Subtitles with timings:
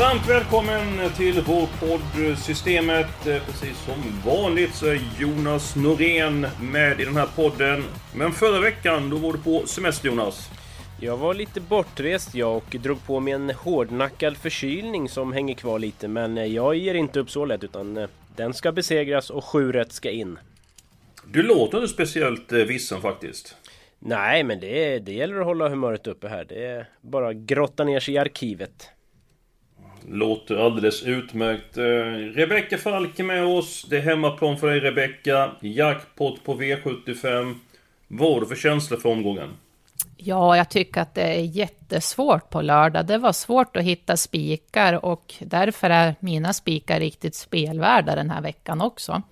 [0.00, 3.26] Varmt välkommen till vår podd Systemet.
[3.26, 3.94] Eh, Precis som
[4.26, 7.84] vanligt så är Jonas Norén med i den här podden.
[8.14, 10.50] Men förra veckan, då var du på semester Jonas.
[11.00, 15.78] Jag var lite bortrest jag och drog på mig en hårdnackad förkylning som hänger kvar
[15.78, 19.44] lite men eh, jag ger inte upp så lätt utan eh, den ska besegras och
[19.44, 20.38] sju rätt ska in.
[21.26, 23.56] Du låter inte speciellt vissen faktiskt.
[23.98, 26.44] Nej men det, det gäller att hålla humöret uppe här.
[26.48, 28.90] Det är bara att grotta ner sig i arkivet.
[30.08, 31.76] Låter alldeles utmärkt.
[31.76, 31.84] Eh,
[32.40, 33.86] Rebecka Falk är med oss.
[33.90, 35.50] Det är hemmaplan för dig Rebecka.
[35.60, 37.54] Jackpot på V75.
[38.08, 39.48] Vad har du för känslor för omgången?
[40.16, 43.06] Ja, jag tycker att det är jättesvårt på lördag.
[43.06, 48.40] Det var svårt att hitta spikar och därför är mina spikar riktigt spelvärda den här
[48.40, 49.22] veckan också.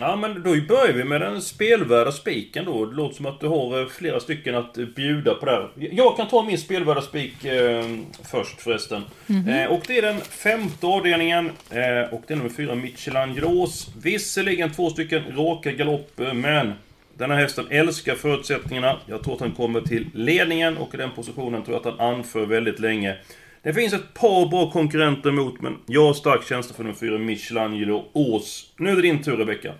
[0.00, 2.86] Ja men då börjar vi med den spelvärda spiken då.
[2.86, 5.68] Det låter som att du har eh, flera stycken att eh, bjuda på där.
[5.74, 7.84] Jag kan ta min spelvärda spik eh,
[8.30, 9.02] först förresten.
[9.48, 11.46] eh, och det är den femte avdelningen.
[11.70, 13.90] Eh, och det är nummer fyra Michelangelos.
[14.02, 16.72] Visserligen två stycken raka galopper men
[17.16, 18.96] den här hästen älskar förutsättningarna.
[19.06, 22.14] Jag tror att han kommer till ledningen och i den positionen tror jag att han
[22.14, 23.16] anför väldigt länge.
[23.62, 27.18] Det finns ett par bra konkurrenter emot men jag har stark känsla för nummer fyra
[27.18, 28.72] Michelangelo Ås.
[28.76, 29.74] Nu är det din tur Rebecka.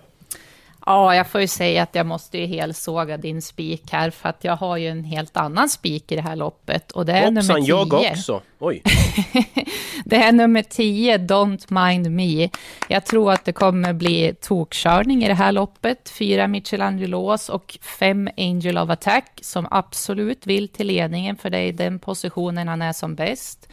[0.89, 4.43] Ja, jag får ju säga att jag måste ju helsåga din spik här, för att
[4.43, 6.91] jag har ju en helt annan spik i det här loppet.
[6.91, 7.69] Och det är nummer Hoppsan, 10.
[7.69, 8.41] jag också!
[8.59, 8.83] Oj!
[10.05, 12.49] Det är nummer 10, Don't Mind Me.
[12.87, 16.09] Jag tror att det kommer bli tokkörning i det här loppet.
[16.09, 21.73] Fyra Michelangelos och fem Angel of Attack som absolut vill till ledningen för det är
[21.73, 23.69] den positionen han är som bäst.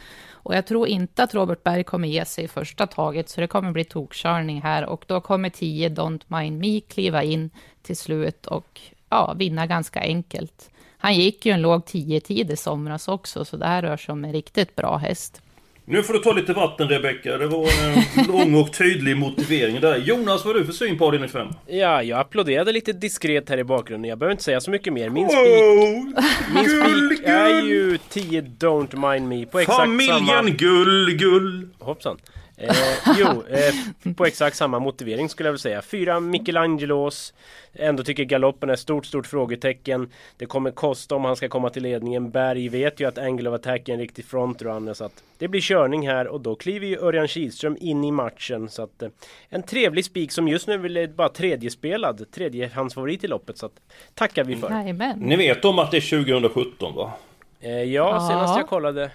[0.47, 3.47] Och jag tror inte att Robert Berg kommer ge sig i första taget, så det
[3.47, 4.85] kommer bli tokkörning här.
[4.85, 7.49] Och då kommer 10 Don't Mind Me kliva in
[7.81, 10.69] till slut och ja, vinna ganska enkelt.
[10.97, 14.25] Han gick ju en låg 10-tid i somras också, så det här rör sig om
[14.25, 15.41] en riktigt bra häst.
[15.89, 17.37] Nu får du ta lite vatten Rebecka.
[17.37, 19.97] Det var en lång och tydlig motivering där.
[19.97, 21.47] Jonas, vad har du för syn på avdelning 5?
[21.67, 24.09] Ja, jag applåderade lite diskret här i bakgrunden.
[24.09, 25.09] Jag behöver inte säga så mycket mer.
[25.09, 26.23] Min spik, Wow!
[26.55, 26.65] min
[27.09, 30.49] spik är ju 10 Don't Mind Me på exakt Familjen samma...
[30.49, 31.67] Gull, gull!
[31.79, 32.17] Hoppsan.
[32.59, 32.75] Eh,
[33.17, 35.81] jo, eh, på exakt samma motivering skulle jag vilja säga.
[35.81, 37.33] Fyra Michelangelos.
[37.73, 40.11] Ändå tycker galoppen är stort, stort frågetecken.
[40.37, 42.31] Det kommer kosta om han ska komma till ledningen.
[42.31, 45.61] Berg vet ju att Angle of Attack är en riktig frontrunner så att det blir
[45.61, 48.69] körning här och då kliver ju Örjan Kihlström in i matchen.
[48.69, 49.09] Så att eh,
[49.49, 52.31] en trevlig spik som just nu är bara tredjespelad.
[52.31, 53.79] Tredjehandsfavorit i loppet så att
[54.13, 54.69] tackar vi för.
[54.69, 55.19] Jajamän.
[55.19, 57.11] Ni vet om att det är 2017 va?
[57.59, 58.59] Eh, ja, senast Ja.
[58.59, 59.11] jag kollade.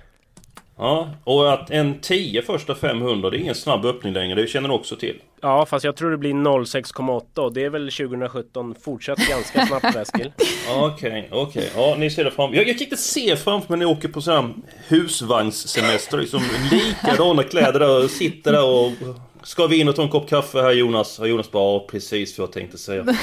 [0.79, 4.69] Ja, och att en 10 första 500 det är ingen snabb öppning längre, det känner
[4.69, 5.17] du också till.
[5.41, 9.97] Ja, fast jag tror det blir 06,8 och det är väl 2017 fortsatt ganska snabbt
[9.97, 10.33] Eskil.
[10.77, 11.71] Okej, okej.
[11.77, 14.09] Ja, ni ser det fram Jag, jag kan inte se framför mig när ni åker
[14.09, 14.55] på sån här
[14.89, 16.19] husvagnssemester.
[16.19, 18.93] Liksom likadana kläder där och sitter där och...
[19.45, 21.19] Ska vi in och ta en kopp kaffe här Jonas?
[21.19, 23.03] Och Jonas bara, ja precis vad jag tänkte säga.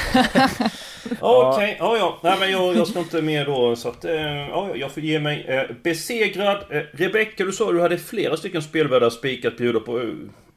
[1.20, 2.20] Okej, ja ja.
[2.24, 4.06] Nej men jag, jag ska inte mer då så att...
[4.06, 5.46] Eh, ja, jag får ge mig.
[5.48, 6.58] Eh, besegrad.
[6.70, 10.00] Eh, Rebecka, du sa att du hade flera stycken spelvärda spik att bjuda på.
[10.00, 10.06] Eh,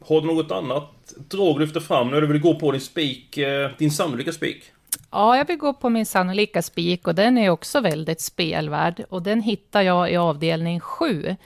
[0.06, 3.38] Har du något annat drag du lyfter fram när du vill gå på din spik?
[3.78, 4.62] Din sannolika spik?
[5.10, 9.22] Ja, jag vill gå på min sannolika spik och den är också väldigt spelvärd och
[9.22, 11.36] den hittar jag i avdelning 7.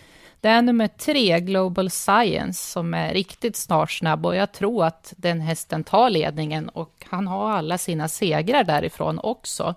[0.41, 5.41] Det är nummer 3, Global Science, som är riktigt snarsnabb och jag tror att den
[5.41, 9.75] hästen tar ledningen och han har alla sina segrar därifrån också.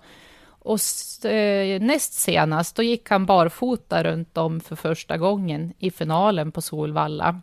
[0.62, 0.80] Och
[1.24, 6.62] eh, näst senast, då gick han barfota runt om för första gången i finalen på
[6.62, 7.40] Solvalla.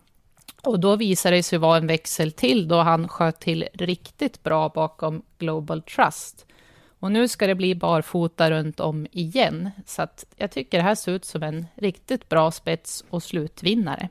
[0.64, 4.70] Och då visade det sig vara en växel till då han sköt till riktigt bra
[4.70, 6.47] bakom Global Trust.
[7.00, 9.70] Och nu ska det bli barfota runt om igen.
[9.86, 14.10] Så att jag tycker det här ser ut som en riktigt bra spets och slutvinnare.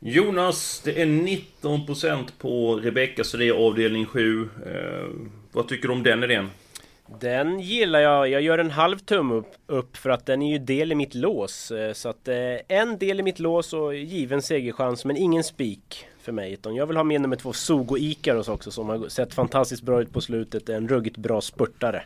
[0.00, 4.42] Jonas, det är 19% på Rebecca så det är avdelning 7.
[4.42, 4.48] Eh,
[5.52, 6.50] vad tycker du om den idén?
[7.20, 8.28] Den gillar jag.
[8.28, 11.14] Jag gör en halv tumme upp, upp för att den är ju del i mitt
[11.14, 11.70] lås.
[11.70, 12.36] Eh, Så att eh,
[12.68, 16.52] en del i mitt lås och given segerchans men ingen spik för mig.
[16.52, 20.02] Utan jag vill ha med nummer två Sogo Ikaros också som har sett fantastiskt bra
[20.02, 20.68] ut på slutet.
[20.68, 22.02] En ruggigt bra spurtare.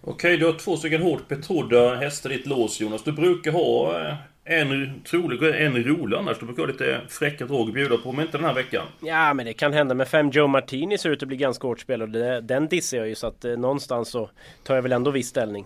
[0.00, 3.02] Okej, du har två stycken hårt betrodda hästar i ditt lås Jonas.
[3.02, 6.38] Du brukar ha eh, en trolig och en rolig annars.
[6.38, 8.86] Du brukar ha lite fräcka drag att bjuda på, men inte den här veckan.
[9.00, 11.80] Ja men det kan hända med fem Joe Martini ser ut att bli ganska hårt
[11.80, 12.44] spelad.
[12.44, 14.30] Den dissar jag ju så att eh, någonstans så
[14.64, 15.64] tar jag väl ändå viss ställning.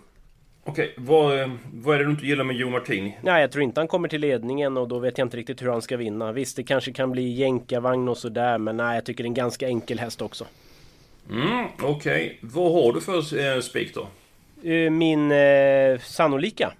[0.64, 3.16] Okej, vad, vad är det du inte gillar med Joe Martini?
[3.22, 5.68] Nej jag tror inte han kommer till ledningen och då vet jag inte riktigt hur
[5.68, 6.32] han ska vinna.
[6.32, 9.34] Visst det kanske kan bli jänkarvagn och sådär men nej jag tycker det är en
[9.34, 10.46] ganska enkel häst också.
[11.30, 12.38] Mm, okej.
[12.40, 14.06] Vad har du för eh, spik då?
[14.70, 16.72] Eh, Min eh, sannolika.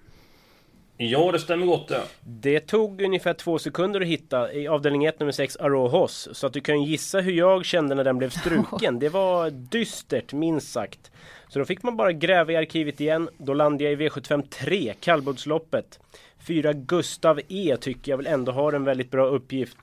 [1.02, 2.02] Ja, det stämmer gott det.
[2.20, 6.29] Det tog ungefär två sekunder att hitta i avdelning 1 nummer 6 Arojos.
[6.32, 8.99] Så att du kan gissa hur jag kände när den blev struken.
[9.00, 11.11] Det var dystert minst sagt.
[11.49, 13.29] Så då fick man bara gräva i arkivet igen.
[13.38, 16.00] Då landade jag i V75 3, kallblodsloppet.
[16.47, 19.76] Fyra Gustav E tycker jag väl ändå har en väldigt bra uppgift.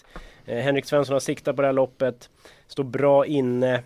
[0.46, 2.30] Eh, Henrik Svensson har siktat på det här loppet.
[2.68, 3.84] Står bra inne.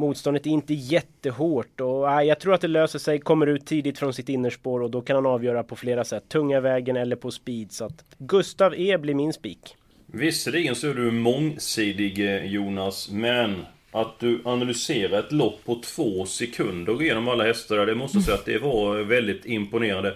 [0.00, 3.20] Motståndet är inte jättehårt och äh, jag tror att det löser sig.
[3.20, 6.28] Kommer ut tidigt från sitt innerspår och då kan han avgöra på flera sätt.
[6.28, 7.72] Tunga vägen eller på speed.
[7.72, 9.76] Så att Gustav E blir min spik.
[10.06, 17.02] Visserligen så är du mångsidig Jonas, men att du analyserar ett lopp på två sekunder
[17.02, 20.14] genom alla hästar det måste jag säga att det var väldigt imponerande.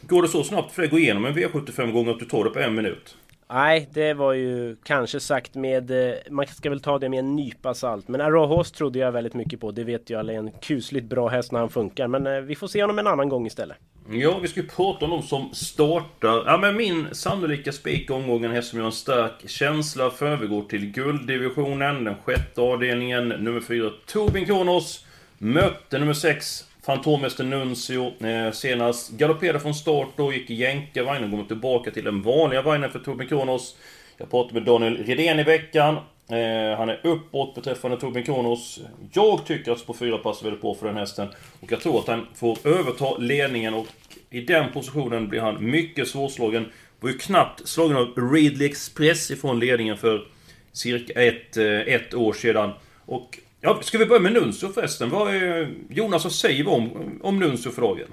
[0.00, 2.44] Går det så snabbt för dig att gå igenom en V75 gånger att du tar
[2.44, 3.16] det på en minut?
[3.52, 5.90] Nej, det var ju kanske sagt med...
[5.90, 8.08] Eh, man ska väl ta det med en nypa salt.
[8.08, 9.70] Men Arojos trodde jag väldigt mycket på.
[9.70, 12.08] Det vet ju alla är en kusligt bra häst när han funkar.
[12.08, 13.76] Men eh, vi får se honom en annan gång istället.
[14.10, 16.42] Ja, vi ska ju prata om de som startar.
[16.46, 20.26] Ja, men min sannolika spik omgången, här som jag har en stark känsla för.
[20.26, 23.28] övergår till gulddivisionen, den sjätte avdelningen.
[23.28, 25.06] Nummer fyra, Tobin Kronos.
[25.38, 28.26] Mötte nummer sex, Fantomhästen Nuncio.
[28.26, 31.30] Eh, senast galopperade från start då, gick i jänkarvagnen.
[31.30, 33.76] Går tillbaka till den vanliga vagnen för Torbjörn Kronos.
[34.16, 35.94] Jag pratade med Daniel Redén i veckan.
[36.28, 38.80] Eh, han är uppåt beträffande Torbjörn Kronos.
[39.12, 41.28] Jag tycker att spår 4 passar väldigt bra för den hästen.
[41.60, 43.86] Och jag tror att han får överta ledningen och
[44.30, 46.66] i den positionen blir han mycket svårslagen.
[47.00, 50.26] Var ju knappt slagen av Ridley Express ifrån ledningen för
[50.72, 52.70] cirka ett, eh, ett år sedan.
[53.06, 55.10] Och ja, ska vi börja med Nuncio förresten?
[55.10, 56.90] Vad är, Jonas, vad säger vi om,
[57.22, 58.06] om Nuncio för dagen?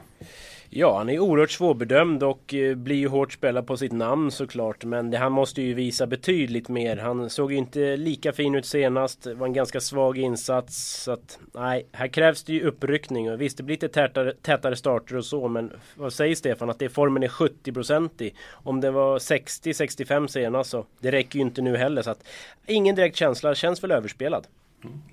[0.70, 4.86] Ja, han är oerhört svårbedömd och eh, blir ju hårt spelad på sitt namn såklart.
[4.86, 6.98] Men det, han måste ju visa betydligt mer.
[6.98, 9.24] Han såg ju inte lika fin ut senast.
[9.24, 11.04] Det var en ganska svag insats.
[11.04, 13.32] Så att, nej, här krävs det ju uppryckning.
[13.32, 15.48] Och visst, det blir lite tätare, tätare starter och så.
[15.48, 16.70] Men vad säger Stefan?
[16.70, 18.34] Att det formen är 70-procentig.
[18.52, 20.86] Om det var 60-65 senast så.
[21.00, 22.02] Det räcker ju inte nu heller.
[22.02, 22.24] Så att,
[22.66, 23.56] ingen direkt känsla.
[23.56, 24.48] Känns väl överspelad.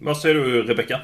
[0.00, 1.00] Vad säger du, Rebecka?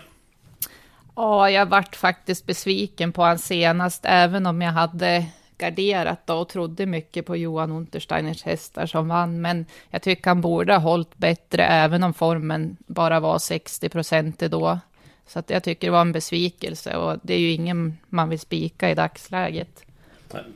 [1.16, 5.26] Ja, jag vart faktiskt besviken på han senast, även om jag hade
[5.58, 9.40] garderat då och trodde mycket på Johan Untersteiners hästar som vann.
[9.40, 14.38] Men jag tycker han borde ha hållit bättre, även om formen bara var 60 procent
[14.38, 14.78] då.
[15.26, 18.40] Så att jag tycker det var en besvikelse och det är ju ingen man vill
[18.40, 19.84] spika i dagsläget.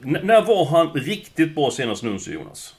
[0.05, 2.75] N- när var han riktigt bra senast Nuncio, Jonas?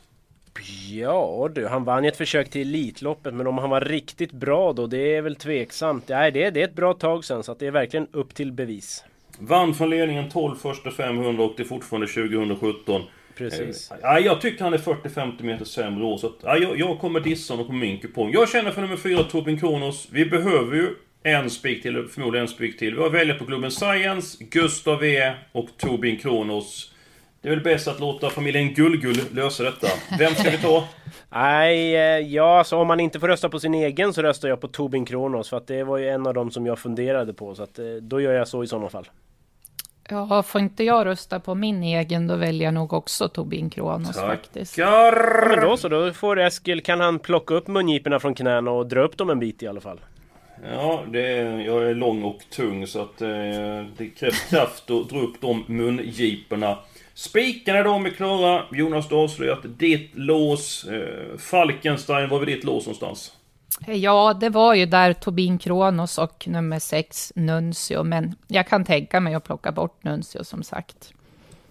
[0.92, 4.74] Ja du, han vann ju ett försök till Elitloppet men om han var riktigt bra
[4.74, 6.08] då, det är väl tveksamt.
[6.08, 8.52] Nej, det, det är ett bra tag sen så att det är verkligen upp till
[8.52, 9.04] bevis.
[9.40, 13.02] Vann från ledningen 12 första 500 och det är fortfarande 2017.
[13.38, 13.92] Precis.
[13.92, 17.00] Eh, ja, jag tycker han är 40-50 meter sämre år, så att, ja, jag, jag
[17.00, 18.32] kommer dissa honom på min kupong.
[18.34, 20.08] Jag känner för nummer 4, Tobin Kronos.
[20.12, 20.90] Vi behöver ju
[21.24, 22.96] en spik till, förmodligen en spik till.
[22.96, 26.95] Vi har välja på Globen Science, Gustav E och Tobin Kronos.
[27.46, 29.88] Det är väl bäst att låta familjen Gullgull lösa detta.
[30.20, 30.84] Vem ska vi ta?
[31.30, 34.62] Nej, eh, ja alltså om man inte får rösta på sin egen så röstar jag
[34.62, 37.56] på Tobin Kronos för att det var ju en av dem som jag funderade på
[37.56, 39.08] så att eh, då gör jag så i sådana fall.
[40.10, 44.20] Ja, får inte jag rösta på min egen, då väljer jag nog också Tobin Kronos
[44.20, 44.78] faktiskt.
[44.78, 45.50] Ja, Tackar!
[45.50, 49.02] men då så, då får Eskil, kan han plocka upp mungiporna från knäna och dra
[49.02, 50.00] upp dem en bit i alla fall.
[50.74, 53.28] Ja, det är, jag är lång och tung så att eh,
[53.98, 56.78] det krävs kraft att dra upp de mungiporna.
[57.16, 58.64] Spikarna de är klara.
[58.72, 60.84] Jonas, du avslöjat ditt lås.
[60.84, 63.34] Eh, Falkenstein, var var ditt lås någonstans?
[63.88, 69.20] Ja, det var ju där Tobin Kronos och nummer sex Nuncio, men jag kan tänka
[69.20, 71.14] mig att plocka bort Nuncio som sagt.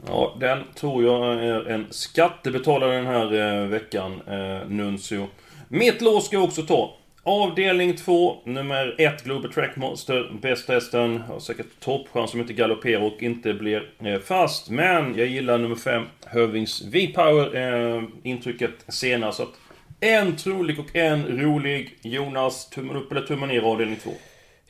[0.07, 5.29] Ja, den tror jag är en skattebetalare den här eh, veckan, eh, Nuncio.
[5.69, 6.95] Mitt lås ska jag också ta.
[7.26, 10.33] Avdelning 2, nummer 1, Global Trackmaster.
[10.43, 11.21] Bäst hästen.
[11.21, 14.71] Har säkert toppchans om inte galopperar och inte blir eh, fast.
[14.71, 17.57] Men jag gillar nummer 5, Hövings V-Power.
[17.57, 19.33] Eh, intrycket senare.
[19.33, 19.54] Så att
[20.00, 21.99] en trolig och en rolig.
[22.02, 24.11] Jonas, tummen upp eller tummen ner avdelning 2?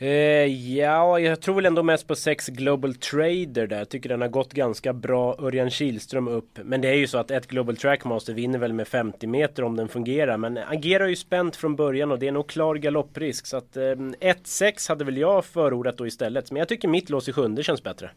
[0.09, 3.79] Eh, ja, jag tror väl ändå mest på 6 Global Trader där.
[3.79, 5.37] Jag tycker den har gått ganska bra.
[5.39, 6.59] Örjan Kihlström upp.
[6.65, 9.77] Men det är ju så att ett Global Trackmaster vinner väl med 50 meter om
[9.77, 10.37] den fungerar.
[10.37, 13.47] Men agerar ju spänt från början och det är nog klar galopprisk.
[13.47, 16.51] Så att eh, 1-6 hade väl jag förordat då istället.
[16.51, 18.11] Men jag tycker mitt lås i sjunde känns bättre.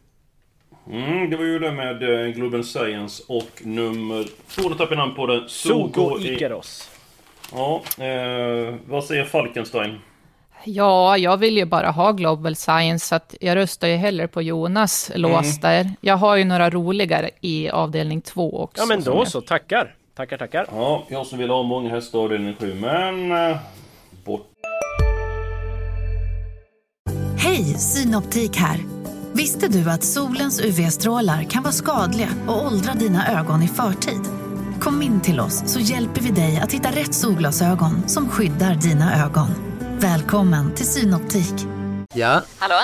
[0.92, 5.14] Mm, det var ju det med eh, Global Science och nummer två, nu tappade namn
[5.14, 5.44] på det.
[5.48, 6.90] Sogo i- Ikaros.
[7.52, 9.98] Ja, eh, vad säger Falkenstein?
[10.64, 14.42] Ja, jag vill ju bara ha Global Science, så att jag röstar ju hellre på
[14.42, 15.90] Jonas lås där.
[16.00, 18.82] Jag har ju några roligare i avdelning två också.
[18.82, 19.94] Ja men då jag- så, tackar.
[20.16, 20.66] Tackar, tackar.
[20.72, 23.32] Ja, jag som vill ha många hästar avdelning 7, men...
[23.50, 23.56] Eh,
[24.24, 24.46] bort.
[27.38, 28.78] Hej, Synoptik här.
[29.32, 34.20] Visste du att solens UV-strålar kan vara skadliga och åldra dina ögon i förtid?
[34.80, 39.24] Kom in till oss så hjälper vi dig att hitta rätt solglasögon som skyddar dina
[39.24, 39.48] ögon.
[40.00, 41.54] Välkommen till Synoptik.
[42.14, 42.74] Ja, Hallå?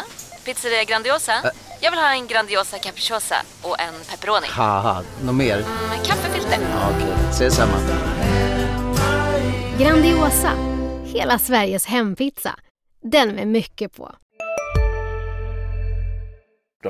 [0.45, 1.33] Pizzeria Grandiosa?
[1.81, 4.47] Jag vill ha en Grandiosa capriciosa och en pepperoni.
[4.51, 5.57] haha, något mer?
[5.89, 6.59] Med kaffefilter.
[6.71, 7.73] Ja, Okej, ses samma.
[9.79, 10.51] Grandiosa,
[11.05, 12.55] hela Sveriges hempizza.
[13.03, 14.15] Den med mycket på.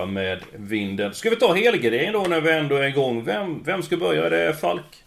[0.08, 1.14] Med vinden.
[1.14, 3.24] Ska vi ta helgardering då när vi ändå är igång?
[3.24, 4.26] Vem, vem ska börja?
[4.26, 5.03] Är det Falk?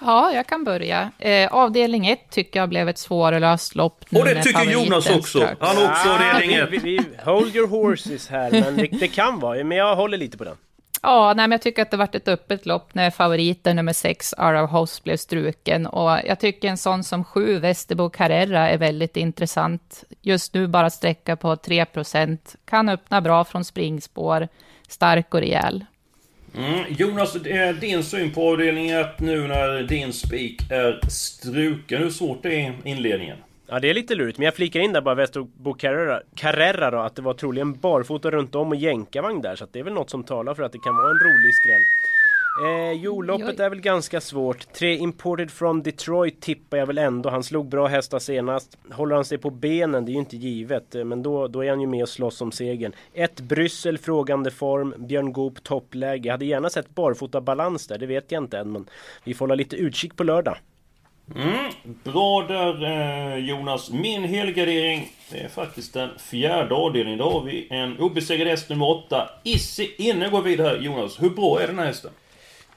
[0.00, 1.10] Ja, jag kan börja.
[1.18, 4.04] Eh, avdelning ett tycker jag blev ett svårlöst lopp.
[4.08, 5.38] nu Och det tycker Jonas också.
[5.38, 5.60] ströks.
[5.60, 6.70] Han också avdelning vi, ett.
[6.70, 9.64] vi, vi, hold your horses här, men det, det kan vara.
[9.64, 10.56] Men jag håller lite på den.
[11.02, 14.34] Ja, nej, men jag tycker att det varit ett öppet lopp när favoriten nummer sex,
[14.38, 15.86] Ara House, blev struken.
[15.86, 20.04] Och jag tycker en sån som sju, Västerbo Carrera, är väldigt intressant.
[20.22, 24.48] Just nu bara sträcka på 3% Kan öppna bra från springspår.
[24.88, 25.84] Stark och rejäl.
[26.56, 26.84] Mm.
[26.98, 32.02] Jonas, eh, din syn på avdelning 1 nu när din spik är struken.
[32.02, 33.36] Hur svårt det är inledningen?
[33.66, 36.98] Ja det är lite lurigt, men jag flikar in där bara Västerbo Carrera, Carrera då,
[36.98, 39.92] att det var troligen barfota runt om och jänkarvagn där, så att det är väl
[39.92, 41.82] något som talar för att det kan vara en rolig skräll.
[42.56, 44.72] Eh, jo, loppet är väl ganska svårt.
[44.72, 47.30] Tre Imported from Detroit tippar jag väl ändå.
[47.30, 48.78] Han slog bra hästar senast.
[48.92, 50.94] Håller han sig på benen, det är ju inte givet.
[50.94, 52.92] Eh, Men då, då är han ju med och slåss om segern.
[53.14, 54.94] Ett Bryssel frågande form.
[54.98, 56.26] Björn Goop toppläge.
[56.28, 58.72] Jag hade gärna sett barfota balans där, det vet jag inte än.
[58.72, 58.86] Men
[59.24, 60.56] vi får hålla lite utkik på lördag.
[61.34, 61.70] Mm,
[62.04, 63.90] bra där eh, Jonas.
[63.90, 67.18] Min helgardering det är faktiskt den fjärde avdelningen.
[67.18, 69.30] Då har vi en obesegrad häst nummer 8.
[69.44, 71.22] Issi inne går vidare här Jonas.
[71.22, 72.10] Hur bra är den här hästen?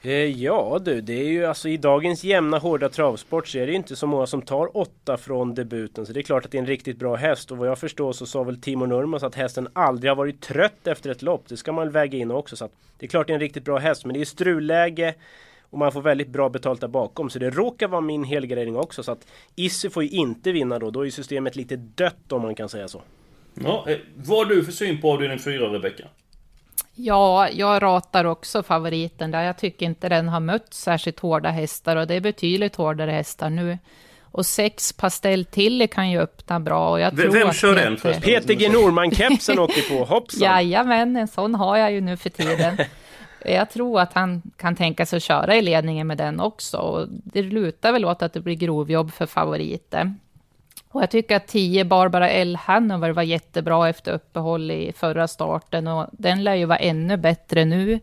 [0.04, 3.72] Eh, ja du, det är ju alltså i dagens jämna hårda travsport så är det
[3.72, 6.06] ju inte så många som tar åtta från debuten.
[6.06, 7.50] Så det är klart att det är en riktigt bra häst.
[7.50, 10.86] Och vad jag förstår så sa väl Timo Nurmos att hästen aldrig har varit trött
[10.86, 11.44] efter ett lopp.
[11.48, 12.56] Det ska man väga in också.
[12.56, 14.04] Så att det är klart det är en riktigt bra häst.
[14.04, 15.14] Men det är strulläge
[15.70, 17.30] och man får väldigt bra betalt där bakom.
[17.30, 19.02] Så det råkar vara min helgardering också.
[19.02, 20.90] Så att Issy får ju inte vinna då.
[20.90, 23.02] Då är systemet lite dött om man kan säga så.
[23.54, 26.08] Ja, eh, vad har du för syn på avdelning 4 Rebecka?
[26.94, 29.42] Ja, jag ratar också favoriten där.
[29.42, 33.50] Jag tycker inte den har mött särskilt hårda hästar och det är betydligt hårdare hästar
[33.50, 33.78] nu.
[34.22, 37.74] Och sex Pastell Tilly kan ju öppna bra och jag Vem- tror vem att kör
[37.74, 38.20] den Peter-?
[38.20, 40.42] Peter G Norman-kepsen åker på, hoppsan!
[40.42, 42.78] Jajamän, en sån har jag ju nu för tiden.
[43.46, 46.76] Jag tror att han kan tänka sig att köra i ledningen med den också.
[46.76, 50.20] Och det lutar väl åt att det blir grovjobb för favoriten.
[50.94, 52.56] Och jag tycker att 10 Barbara L.
[52.56, 57.64] Hanover var jättebra efter uppehåll i förra starten och den lär ju vara ännu bättre
[57.64, 58.00] nu.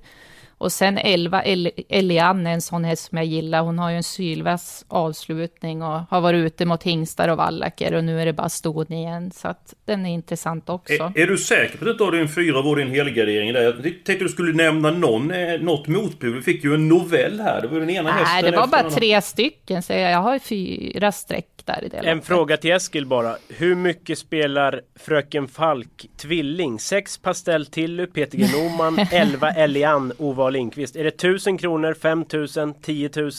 [0.61, 4.03] Och sen 11 El- Eliane, en sån häst som jag gillar, hon har ju en
[4.03, 8.93] sylvass avslutning och har varit ute mot hingstar och vallacker och nu är det baston
[8.93, 9.31] igen.
[9.31, 10.93] Så att den är intressant också.
[10.93, 13.61] Är, är du säker på att inte avdelning 4 var din helgardering där?
[13.61, 16.35] Jag tänkte du skulle nämna någon, eh, något motbud.
[16.35, 17.61] Vi fick ju en novell här.
[17.61, 20.39] Det var den ena Nej, hästen det var bara tre stycken, så jag har ju
[20.39, 22.27] fyra streck där i det En loppet.
[22.27, 23.35] fråga till Eskil bara.
[23.49, 26.79] Hur mycket spelar Fröken Falk Tvilling?
[26.79, 30.13] 6 Pastell Tilly, Peter G Norman, 11 Elian,
[30.51, 30.95] Lindqvist.
[30.95, 33.31] Är det 1000 kronor, 5000, 10 000?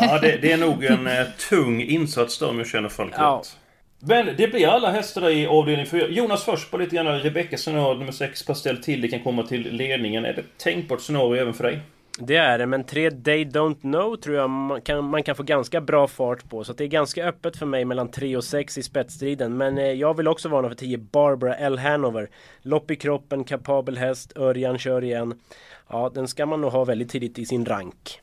[0.00, 3.42] Ja, det, det är nog en eh, tung insats då om jag känner Falk Ja.
[3.42, 3.56] rätt.
[4.02, 6.08] Men det blir alla hästar i avdelning 4.
[6.08, 9.72] Jonas först på lite grann Rebecca scenario nummer 6 Pastell till det kan komma till
[9.76, 10.24] ledningen.
[10.24, 11.80] Är det ett tänkbart scenario även för dig?
[12.18, 15.42] Det är det, men 3 They Don't Know tror jag man kan, man kan få
[15.42, 16.64] ganska bra fart på.
[16.64, 19.56] Så att det är ganska öppet för mig mellan 3 och 6 i spetsstriden.
[19.56, 21.78] Men eh, jag vill också varna för 10 Barbara L.
[21.78, 22.30] Hanover.
[22.62, 25.40] Lopp i kroppen, kapabel häst, Örjan kör igen.
[25.88, 28.20] Ja, den ska man nog ha väldigt tidigt i sin rank.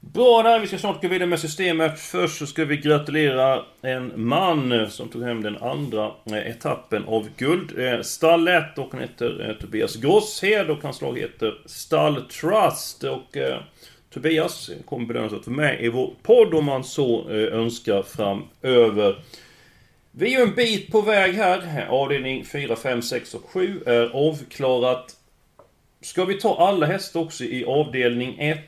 [0.00, 2.00] Bra där, vi ska snart gå vidare med systemet.
[2.00, 7.28] Först så ska vi gratulera en man som tog hem den andra eh, etappen av
[7.36, 7.78] guld.
[7.78, 13.04] Eh, Stall 1 och han heter eh, Tobias Grosshed och hans lag heter Stall Trust.
[13.04, 13.60] Och eh,
[14.14, 19.24] Tobias kommer belönas att vara med i vår podd om han så eh, önskar framöver.
[20.10, 21.86] Vi är ju en bit på väg här.
[21.88, 25.16] Avdelning 4, 5, 6 och 7 är avklarat.
[26.00, 28.58] Ska vi ta alla hästar också i avdelning 1?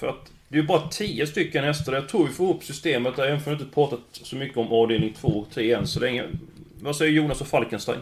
[0.00, 1.92] För att det är ju bara 10 stycken hästar.
[1.92, 3.28] Jag tror vi får ihop systemet där.
[3.28, 6.24] Jag har inte pratat så mycket om avdelning 2 och 3 än så länge.
[6.80, 7.98] Vad säger Jonas och Falkenstein?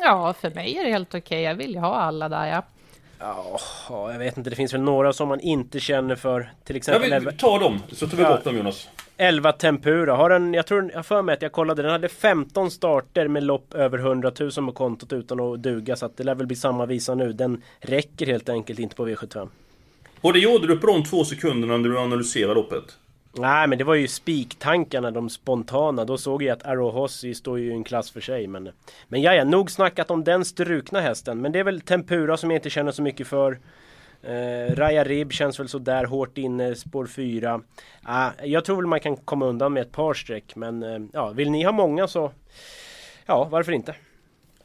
[0.00, 1.42] Ja, för mig är det helt okej.
[1.42, 2.62] Jag vill ju ha alla där, ja.
[3.20, 4.50] Ja, jag vet inte.
[4.50, 6.52] Det finns väl några som man inte känner för.
[6.64, 7.26] Till Ja, exempel...
[7.30, 8.30] vi, ta dem, så tar vi Ja.
[8.30, 8.88] bort dem Jonas.
[9.16, 10.14] 11 Tempura.
[10.16, 13.42] Har den, jag tror, jag för mig att jag kollade, den hade 15 starter med
[13.42, 15.96] lopp över 100 000 på kontot utan att duga.
[15.96, 17.32] Så att det lär väl bli samma visa nu.
[17.32, 19.48] Den räcker helt enkelt inte på V75.
[20.20, 22.96] Och det gjorde du på de två sekunderna när du analyserade loppet.
[23.32, 26.04] Nej men det var ju spiktankarna, de spontana.
[26.04, 28.46] Då såg jag att Arohossi står ju i en klass för sig.
[28.46, 28.70] Men,
[29.08, 31.40] men ja, ja, nog snackat om den strukna hästen.
[31.40, 33.58] Men det är väl Tempura som jag inte känner så mycket för.
[34.22, 37.60] Eh, Raja Rib känns väl sådär hårt inne, spår 4.
[38.02, 40.56] Ah, jag tror väl man kan komma undan med ett par streck.
[40.56, 42.32] Men eh, ja, vill ni ha många så...
[43.26, 43.94] Ja, varför inte?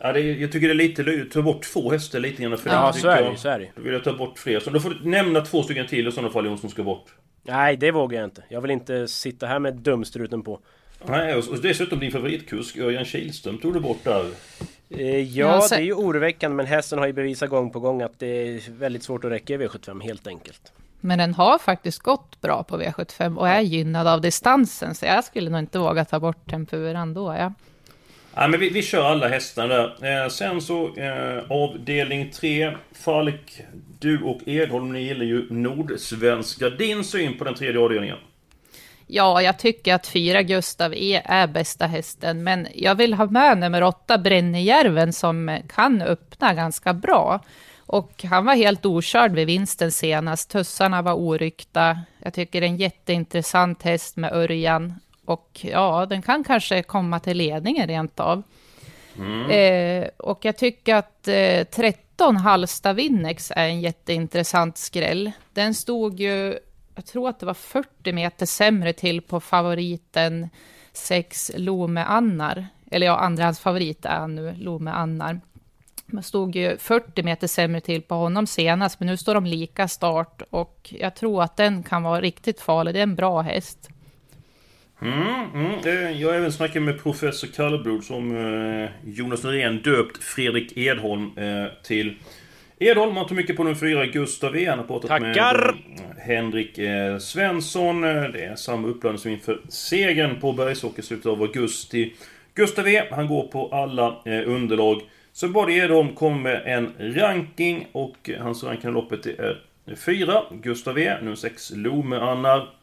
[0.06, 1.34] Ja, det, är- jag tycker det är lite löjligt.
[1.34, 2.58] Ta bort två hästar lite grann.
[2.58, 3.70] För Ja, det så är det jag- så är det.
[3.76, 4.60] Då vill jag ta bort fler.
[4.60, 7.06] Så då får du nämna två stycken till i sådana fall Jonsson ska bort.
[7.44, 8.44] Nej, det vågar jag inte.
[8.50, 10.60] Jag vill inte sitta här med dumstruten på.
[11.06, 14.26] Nej, och dessutom din favoritkusk Örjan Kihlström tog du bort där.
[14.90, 18.20] Eh, ja, det är ju oroväckande men hästen har ju bevisat gång på gång att
[18.20, 20.72] det är väldigt svårt att räcka i V75 helt enkelt.
[21.02, 25.24] Men den har faktiskt gått bra på V75 och är gynnad av distansen, så jag
[25.24, 27.36] skulle nog inte våga ta bort tempuran då.
[27.40, 27.54] Ja.
[28.36, 30.24] Ja, men vi, vi kör alla hästar där.
[30.24, 32.78] Eh, sen så eh, avdelning 3.
[32.92, 33.62] Falk,
[34.00, 36.70] du och Edholm, ni gillar ju Nordsvenska.
[36.70, 38.18] Din syn på den tredje avdelningen?
[39.08, 43.58] Ja, jag tycker att fyra Gustav E är bästa hästen, men jag vill ha med
[43.58, 47.40] nummer åtta Brännejärven som kan öppna ganska bra.
[47.86, 50.50] Och han var helt okörd vid vinsten senast.
[50.50, 52.00] Tussarna var oryckta.
[52.20, 54.94] Jag tycker det är en jätteintressant häst med Örjan.
[55.26, 58.44] Och ja, den kan kanske komma till ledningen rent av.
[59.52, 65.32] Eh, och jag tycker att eh, 13 Halsta Winnex är en jätteintressant skräll.
[65.54, 66.60] Den stod ju,
[66.96, 70.50] jag tror att det var 40 meter sämre till på favoriten
[70.94, 72.68] 6 Lome Annar.
[72.92, 75.42] Eller ja, andrahands favorit är han nu, Lome Annar.
[76.06, 79.88] Man stod ju 40 meter sämre till på honom senast, men nu står de lika
[79.88, 82.94] start och jag tror att den kan vara riktigt farlig.
[82.94, 83.90] Det är en bra häst.
[85.04, 86.20] Mm, mm.
[86.20, 88.38] Jag har även snackat med professor Kallblod som
[88.84, 92.16] eh, Jonas Norén döpt Fredrik Edholm eh, till
[92.80, 93.16] Edholm.
[93.16, 94.66] Han tog mycket på nummer 4, Gustav E.
[94.70, 95.76] Han har pratat Tackar!
[95.88, 96.80] med eh, Henrik
[97.22, 98.02] Svensson.
[98.02, 102.14] Det är samma uppladdning som inför segern på Bergsåker i slutet av augusti.
[102.56, 103.04] Gustav E.
[103.12, 105.02] Han går på alla underlag.
[105.32, 109.62] Så Badi Edholm kommer med en ranking och hans ranking i loppet är
[110.06, 110.44] 4.
[110.52, 111.18] Gustav E.
[111.22, 112.83] Nummer 6, Lome Annar.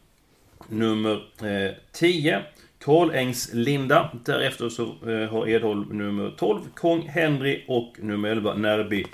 [0.69, 2.43] Nummer eh, 10
[2.79, 4.09] Karlängslinda.
[4.25, 9.05] Därefter så eh, har Edholm nummer 12 Kong Henry och nummer 11 Närby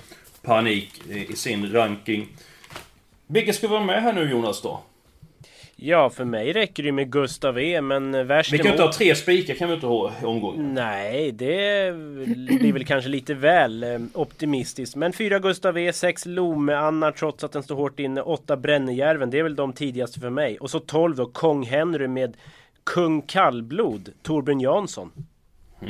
[0.42, 2.28] Panik eh, i sin ranking.
[3.26, 4.80] Vilka ska vara med här nu Jonas då?
[5.80, 8.92] Ja, för mig räcker det ju med Gustav E, men värst Vi kan inte ha
[8.92, 10.74] tre spikar kan vi inte ha i omgången.
[10.74, 11.92] Nej, det
[12.60, 14.96] blir väl kanske lite väl eh, optimistiskt.
[14.96, 19.30] Men 4 Gustav E, 6 Lome Anna trots att den står hårt inne, 8 Brännejärven,
[19.30, 20.58] det är väl de tidigaste för mig.
[20.58, 22.36] Och så 12 då Kong Henry med
[22.84, 25.12] Kung Kallblod, Torbjörn Jansson.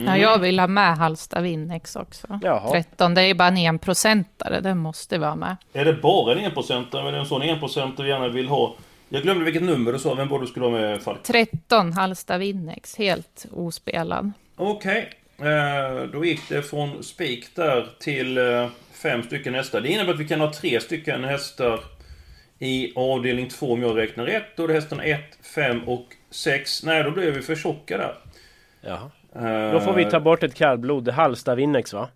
[0.06, 2.40] Ja, jag vill ha med Halsta Winnex också.
[2.42, 2.70] Jaha.
[2.70, 5.56] 13, det är bara en enprocentare, den måste vara med.
[5.72, 8.74] Är det bara en enprocentare eller en sån enprocentare vi gärna vill ha?
[9.08, 11.22] Jag glömde vilket nummer du sa, vem var du skulle ha med Falk?
[11.22, 14.32] 13 Halsta Winnex, helt ospelad.
[14.56, 19.80] Okej, eh, då gick det från spik där till eh, fem stycken hästar.
[19.80, 21.80] Det innebär att vi kan ha tre stycken hästar
[22.58, 24.56] i avdelning 2 om jag räknar rätt.
[24.56, 25.20] Då är det hästarna 1,
[25.54, 26.82] 5 och 6.
[26.84, 28.14] Nej, då blev vi för tjocka där.
[28.80, 29.10] Jaha.
[29.34, 32.08] Eh, Då får vi ta bort ett kallblod, Halsta Winnex va?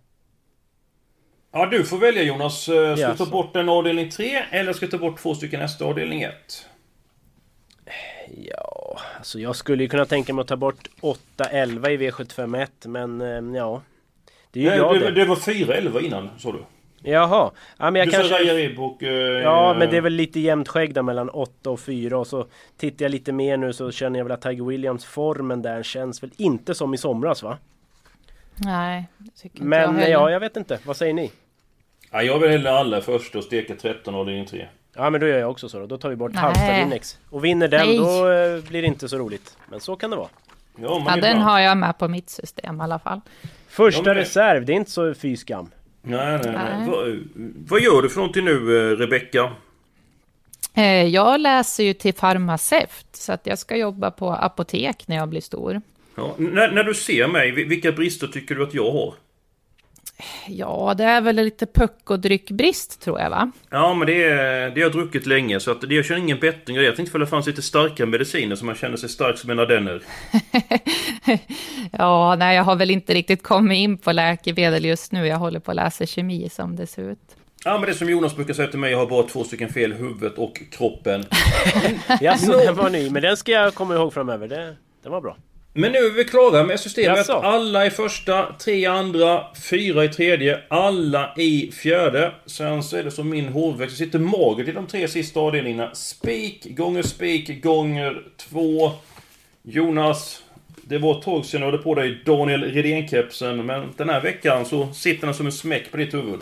[1.51, 2.69] Ja, du får välja Jonas.
[2.69, 5.61] Eh, Ska du ta bort en avdelning 3 eller ska du ta bort två stycken
[5.61, 6.33] hästar avdelning 1?
[8.93, 10.87] Ja, alltså jag skulle ju kunna tänka mig att ta bort
[11.37, 13.81] 8-11 i V751 men eh, ja.
[14.51, 15.25] Det är ju Nej, jag det, det.
[15.25, 16.63] var 4-11 innan, sa du.
[17.11, 17.51] Jaha.
[17.77, 18.29] Ja, men jag du kanske...
[18.29, 19.03] sa Raja Ribb och...
[19.03, 22.27] eh, Ja, men det är väl lite jämnt skägg där mellan 8 och 4 och
[22.27, 22.45] så
[22.77, 26.23] tittar jag lite mer nu så känner jag väl att Tiger Williams formen där känns
[26.23, 27.57] väl inte som i somras va?
[28.55, 30.11] Nej, det tycker inte jag Men heller.
[30.11, 30.79] ja, jag vet inte.
[30.85, 31.31] Vad säger ni?
[32.11, 34.67] Ja, jag vill hellre alla först och steka 13 avdelning 3.
[34.95, 35.85] Ja men då gör jag också så då.
[35.85, 36.41] Då tar vi bort Nej.
[36.41, 37.17] Halmstad Winnex.
[37.29, 37.97] Och vinner den Nej.
[37.97, 39.57] då eh, blir det inte så roligt.
[39.69, 40.29] Men så kan det vara.
[40.75, 43.21] Ja, Ja, den har jag med på mitt system i alla fall.
[43.67, 45.69] Första Ja, reserv, det är inte så fy skam.
[46.01, 46.53] Nej, nej, nej.
[46.79, 46.87] Nej.
[46.89, 47.19] Vad,
[47.69, 48.51] vad gör du för någonting nu,
[48.91, 49.51] eh, Rebecka?
[50.73, 55.29] Eh, Jag läser ju till farmaceut, så att jag ska jobba på apotek när jag
[55.29, 55.81] blir stor.
[56.15, 59.13] Ja, när, när du ser mig, vi- vilka brister tycker du att jag har?
[60.47, 63.51] Ja, det är väl lite puck och dryckbrist tror jag va?
[63.69, 66.39] Ja, men det, är, det har jag druckit länge, så att det, jag känner ingen
[66.39, 66.77] bättring.
[66.77, 69.59] Jag tänkte ifall det fanns lite starka mediciner så man känner sig stark som en
[69.59, 70.01] ardenner.
[71.97, 75.27] Ja, nej, jag har väl inte riktigt kommit in på läkemedel just nu.
[75.27, 77.35] Jag håller på att läsa kemi som det ser ut.
[77.65, 79.69] Ja, men det är som Jonas brukar säga till mig, jag har bara två stycken
[79.69, 81.25] fel, huvudet och kroppen.
[82.21, 83.09] Jaså, den var ny.
[83.09, 84.47] Men den ska jag komma ihåg framöver.
[84.47, 85.37] Det, den var bra.
[85.75, 87.17] Men nu är vi klara med systemet.
[87.17, 87.33] Jaså?
[87.33, 92.31] Alla i första, tre i andra, fyra i tredje, alla i fjärde.
[92.45, 93.97] Sen så är det som min hårväxt.
[93.97, 95.95] Det sitter magert i de tre sista avdelningarna.
[95.95, 98.91] Spik gånger spik gånger två.
[99.63, 100.43] Jonas,
[100.81, 103.65] det var ett tag sedan du hade på dig Daniel Redén-kepsen.
[103.65, 106.39] Men den här veckan så sitter den som en smäck på ditt huvud.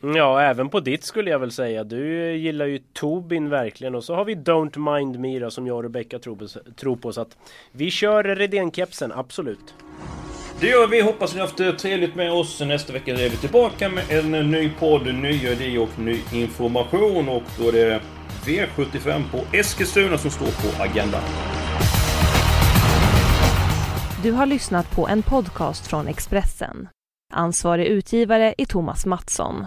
[0.00, 1.84] Ja, även på ditt skulle jag väl säga.
[1.84, 3.94] Du gillar ju Tobin verkligen.
[3.94, 6.96] Och så har vi Don't Mind Me då, som jag och Rebecca tror på, tror
[6.96, 7.12] på.
[7.12, 7.36] Så att
[7.72, 9.74] vi kör Redén-kepsen, absolut.
[10.60, 11.00] Det gör vi.
[11.00, 12.60] Hoppas ni har haft det trevligt med oss.
[12.60, 17.28] Nästa vecka är vi tillbaka med en ny podd, nya idéer och ny information.
[17.28, 18.00] Och då är det
[18.44, 21.22] V75 på Eskilstuna som står på agendan.
[24.22, 26.88] Du har lyssnat på en podcast från Expressen.
[27.32, 29.66] Ansvarig utgivare är Thomas Mattsson.